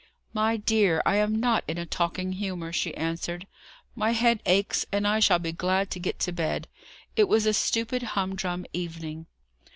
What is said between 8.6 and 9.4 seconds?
evening."